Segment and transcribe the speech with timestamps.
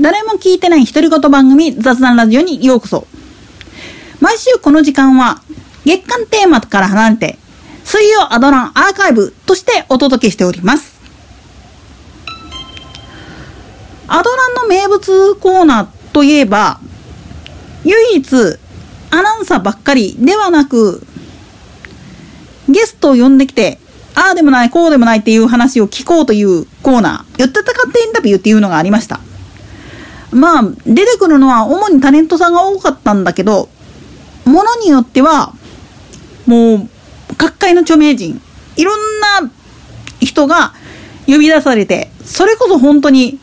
[0.00, 3.06] 誰も聞いてない独り言番組雑談ラジオにようこそ。
[4.20, 5.42] 毎週この時間は
[5.84, 7.38] 月間テーマから離れて
[7.84, 11.00] 水曜アドランアーカイブとしてお届けしております。
[14.08, 16.80] アドランの名物コーナーといえば、
[17.84, 18.34] 唯一
[19.10, 21.06] アナウンサーばっかりではなく、
[22.68, 23.78] ゲストを呼んできて、
[24.14, 29.20] ああでもない、こうでもないっていう話を聞こうというコーナー、よってたかってインタビューっていうのがありました。
[30.32, 33.68] まあ、出てくるのは主にタレントさんが多かったんだけど、
[34.44, 35.54] ものによっては、
[36.46, 36.88] もう、
[37.36, 38.40] 各界の著名人、
[38.76, 39.50] いろんな
[40.20, 40.72] 人が
[41.26, 43.38] 呼び出されて、それこそ本当に、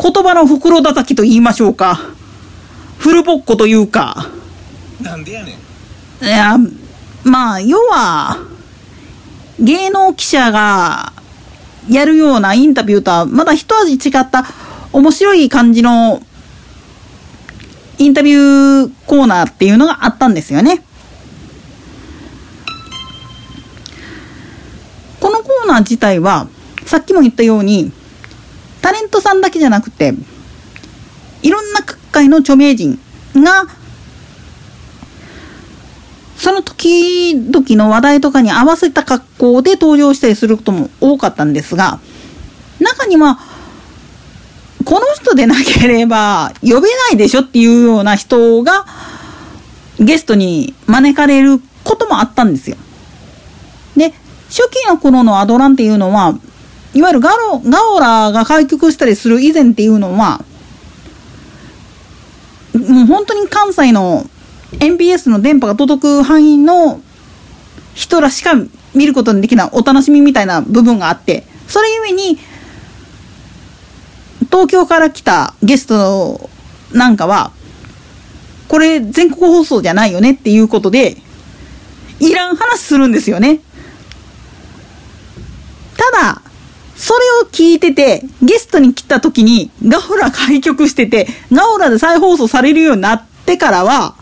[0.00, 1.98] 言葉の袋叩きと言いましょうか。
[2.98, 4.28] フルボッコというか。
[5.00, 5.58] なんでやね
[6.20, 6.24] ん。
[6.24, 6.56] いや、
[7.24, 8.38] まあ、要は、
[9.58, 11.12] 芸能記者が
[11.88, 14.44] やるようなインタビューとは、まだ一味違った
[14.98, 16.20] 面白い感じの
[17.98, 20.82] インタビューコーナーっていうのがあったんですよね。
[25.20, 26.48] このコーナー自体は、
[26.84, 27.92] さっきも言ったように、
[28.82, 30.14] タレントさんだけじゃなくて、
[31.42, 32.98] いろんな各界の著名人
[33.36, 33.66] が、
[36.36, 42.00] その時々の話題とかに合わせた格好で登場したりすることも多かったんですが、
[42.80, 43.38] 中には、
[44.88, 48.86] この人でなければ呼べないでしょっていうような人が
[50.00, 52.78] ゲストに招かれることもあったんですよ。
[53.98, 54.14] で、
[54.48, 56.38] 初期の頃のアドランっていうのは、
[56.94, 60.42] いわゆるガロガオラが開局したりする以前っていうのは、
[62.72, 64.24] もう本当に関西の
[64.80, 67.02] NBS の電波が届く範囲の
[67.94, 68.54] 人らしか
[68.94, 72.38] 見ることのできないお楽しみみたいな部分があって、それゆえに、
[74.50, 76.48] 東京から来たゲスト
[76.92, 77.52] なんかは、
[78.68, 81.16] これ全国放送じゃないよねっていうことで、
[82.20, 83.60] いらん話するんですよね。
[85.96, 86.42] ただ、
[86.96, 94.14] それを聞いてて、ゲストに来た時にガオラ開局してて、ガオラで再放送されるようになってからは、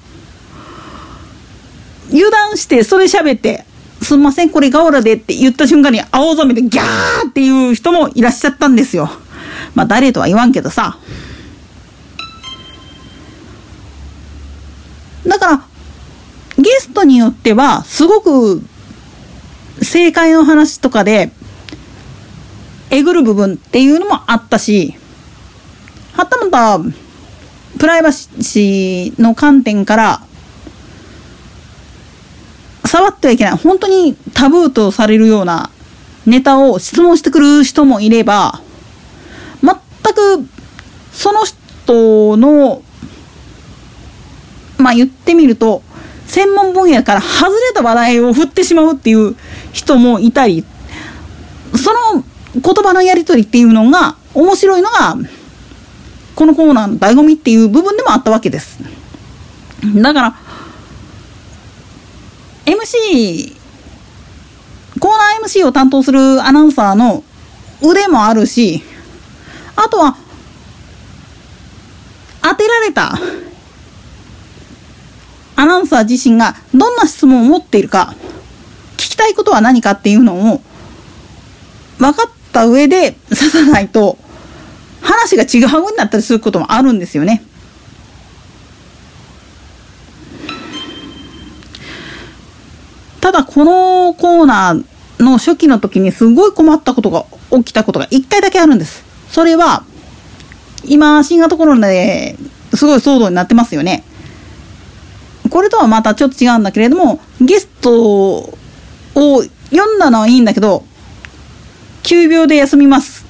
[2.10, 3.64] 油断してそれ喋って、
[4.02, 9.10] すんません、これガオラでって言った瞬間に青ざめてギャーっていう人もいらっしゃったんですよ。
[9.74, 10.98] まあ誰とは言わんけどさ。
[15.26, 15.62] だから、
[16.58, 18.62] ゲストによっては、すごく
[19.82, 21.30] 正解の話とかで、
[22.90, 24.94] えぐる部分っていうのもあったし、
[26.14, 26.80] はたまた、
[27.78, 30.22] プライバシーの観点から、
[32.86, 33.52] 触ってはいけない。
[33.56, 35.70] 本当にタブーとされるような
[36.24, 38.62] ネタを質問してくる人もいれば、
[40.14, 40.48] 全く
[41.12, 42.82] その人の、
[44.78, 45.82] まあ言ってみると、
[46.26, 49.36] 専門分野から外れた話題を振ってしまうっていう
[49.72, 50.64] 人もいたり、
[51.74, 52.24] その
[52.54, 55.16] 言葉のやり取りっていうのが面白いのが、
[56.34, 58.78] このコーナーの醍醐味っていう部分でもあったわけです。
[59.94, 60.36] だから、
[62.66, 63.56] MC、
[64.98, 67.22] コーナー MC を担当するアナウンサーの
[67.82, 68.82] 腕もあるし、
[69.76, 70.16] あとは、
[72.42, 73.18] 当てられた
[75.56, 78.14] アナウンサー自身がどんな質問を持っているか、
[78.96, 80.62] 聞きたいことは何かっていうのを
[81.98, 84.18] 分かった上で刺さないと、
[85.02, 87.42] 話が違う風になったりすることもあるんですよね。
[93.20, 99.05] ただこのコーナーの初期の時にすごい困ったことが起きたことが一回だけあるんです。
[99.36, 99.84] それは、
[100.86, 102.38] 今新型コロナで
[102.72, 104.02] すごい騒動になってますよね。
[105.50, 108.54] これとはまたちょっと違うんだけれども、ゲストを
[109.70, 110.86] 読んだのはいいんだけど、
[112.02, 113.26] 急病で休みます。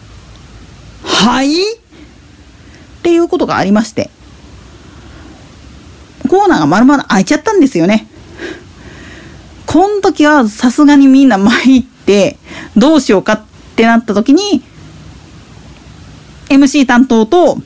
[1.03, 1.75] はい？
[1.75, 1.79] っ
[3.03, 4.11] ていうことがありまして、
[6.29, 8.07] コーナーが丸々開いちゃったんですよね。
[9.67, 12.39] この時はさすがにみんな参って、
[12.77, 13.43] どうしようかっ
[13.75, 14.63] てなった時に、
[16.49, 17.59] MC 担当と、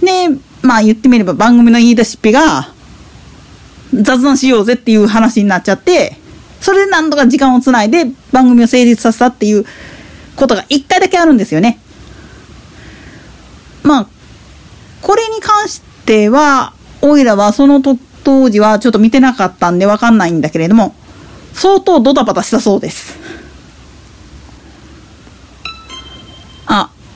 [0.00, 0.28] で、
[0.62, 2.72] まあ言ってみれば番組の言い出しっぺが、
[3.92, 6.16] 雑談しようぜっていう話になっちゃって、
[6.60, 9.64] それで何とか時間をつないで番組を成立させたっていう
[10.36, 11.80] ことが一回だけあるんですよね。
[13.82, 14.06] まあ、
[15.02, 20.94] これに関しては、オイラはその当時はちょっと見てなかったんでわかんないんだけれども、
[21.54, 23.18] 相当ドタバタしたそうです。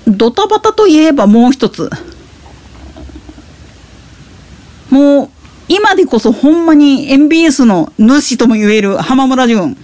[0.06, 1.90] ドタバタといえばもう一つ。
[4.90, 5.28] もう、
[5.68, 9.76] 今でこそほんまに MBS の主とも言える浜村淳。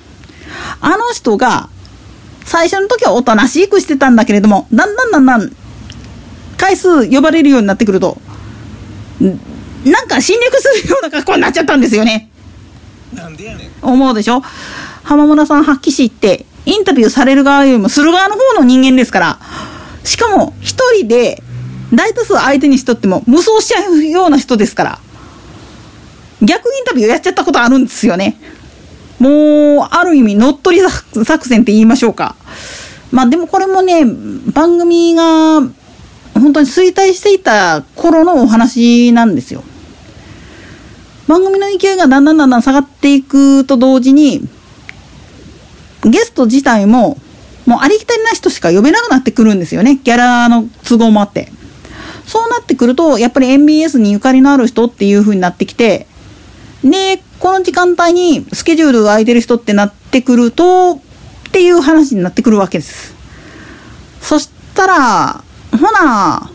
[0.81, 1.69] あの人が、
[2.45, 5.57] 最初の時はおとなしくしてたんだけれども、だんだんだんだん、
[6.57, 8.21] 回数呼ばれるようになってくると、
[9.23, 12.29] んなんか侵略するような格好になっちゃったんですよね。
[13.15, 14.43] なんでやねん思うでしょ？
[15.03, 19.39] 浜村さん発揮しって、インタビューされる側よりもする側の方の人間ですから、
[20.05, 21.43] しかも一人で
[21.93, 24.99] 大多数相手にしとっても無双しちゃうような人ですから、
[26.43, 28.39] 逆インタビューやっちゃったことあるんですよね。
[29.19, 30.89] もう、ある意味、乗っ取り
[31.25, 32.37] 作戦って言いましょうか。
[33.11, 34.05] まあでもこれもね、
[34.53, 35.61] 番組が
[36.35, 39.63] 本当に衰退していた頃のお話なんですよ。
[41.27, 44.49] 番組の勢いがだんだんだんだん下がっていくと同時に、
[46.03, 47.19] ゲスト自体も、
[47.71, 50.01] もうありきたりな人しか呼べなくなってくるんですよね。
[50.03, 51.53] ギャラの都合もあって。
[52.27, 56.09] そうなってくると、やっぱり MBS にゆかりのある人っていう風になってきて、
[56.83, 60.99] で、この時間帯にスケジュールが空いてる人ってなってくると、っ
[61.53, 63.15] ていう話になってくるわけです。
[64.21, 66.51] そしたら、ほな、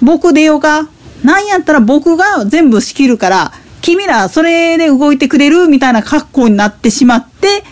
[0.00, 0.88] 僕出ようか？
[1.22, 3.52] なんやったら僕が全部仕切るから、
[3.82, 5.68] 君らそれで動いてくれる？
[5.68, 7.62] みたいな格好になってしまって、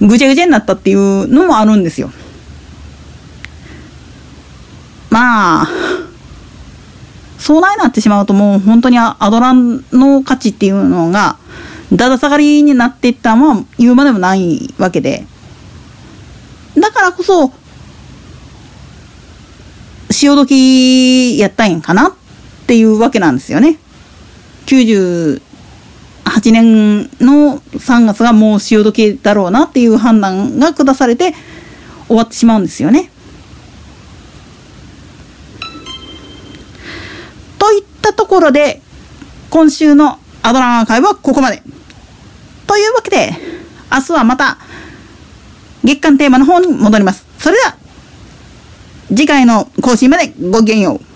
[0.00, 2.10] ぐちゃぐちゃになったっていうのもあるんですよ。
[5.10, 5.68] まあ、
[7.38, 11.38] そうなってしまうともう本当にアドランの価値っていうのが、
[11.92, 15.26] だだ下がりになっていったのは言うまでもないわけで。
[16.76, 17.52] だからこそ、
[20.10, 22.12] 潮時やったんやかなっ
[22.66, 23.78] ていうわけなんですよね。
[26.48, 31.34] 98年の3月がもう潮時だろうなっていう判断が下されて
[32.06, 33.10] 終わってしまうんですよね。
[37.58, 38.80] といったところで
[39.50, 41.62] 今週のアドラーカイブはここまで。
[42.66, 43.32] というわけで
[43.90, 44.58] 明日はまた
[45.82, 47.26] 月間テーマの方に戻ります。
[47.38, 47.76] それでは
[49.08, 51.07] 次回の更新までごきげんよう。